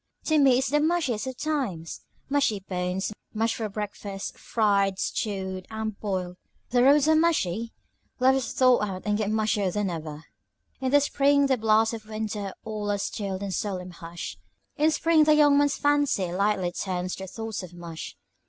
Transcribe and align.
"To 0.25 0.39
me 0.39 0.57
it's 0.57 0.69
the 0.69 0.79
mushiest 0.79 1.27
of 1.27 1.37
times. 1.37 2.01
Mushy 2.27 2.59
bones; 2.59 3.13
mushy 3.13 3.13
poetry; 3.13 3.39
mush 3.39 3.53
for 3.55 3.69
breakfast, 3.69 4.35
fried, 4.35 4.97
stewed, 4.97 5.67
and 5.69 5.99
boiled. 5.99 6.37
The 6.71 6.81
roads 6.81 7.07
are 7.07 7.15
mushy; 7.15 7.71
lovers 8.19 8.51
thaw 8.51 8.81
out 8.81 9.03
and 9.05 9.15
get 9.15 9.29
mushier 9.29 9.71
than 9.71 9.91
ever. 9.91 10.23
"In 10.79 10.89
the 10.89 11.01
spring 11.01 11.45
the 11.45 11.55
blasts 11.55 11.93
of 11.93 12.07
winter 12.09 12.51
all 12.63 12.89
are 12.89 12.97
stilled 12.97 13.43
in 13.43 13.51
solemn 13.51 13.91
hush. 13.91 14.39
In 14.75 14.87
the 14.87 14.91
spring 14.91 15.25
the 15.25 15.35
young 15.35 15.55
man's 15.59 15.77
fancy 15.77 16.31
lightly 16.31 16.71
turns 16.71 17.15
to 17.17 17.27
thoughts 17.27 17.61
of 17.61 17.71
mush. 17.75 18.17